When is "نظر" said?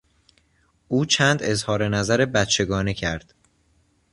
1.87-2.25